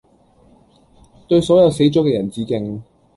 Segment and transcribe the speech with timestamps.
[1.27, 2.81] 對所有死咗嘅人致敬